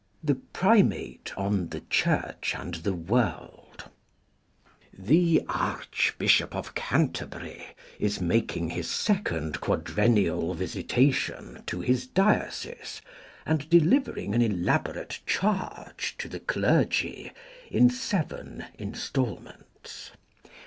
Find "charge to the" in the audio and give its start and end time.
15.27-16.39